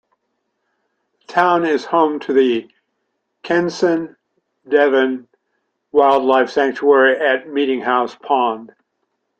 The 1.19 1.33
town 1.33 1.63
is 1.63 1.85
home 1.85 2.19
to 2.21 2.33
the 2.33 2.67
Kensan-Devan 3.43 5.27
Wildlife 5.91 6.49
Sanctuary 6.49 7.17
at 7.19 7.45
Meetinghouse 7.45 8.19
Pond. 8.19 8.73